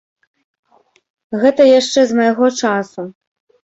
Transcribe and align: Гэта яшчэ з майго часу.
Гэта 1.43 1.61
яшчэ 1.79 1.99
з 2.13 2.21
майго 2.21 2.45
часу. 2.61 3.01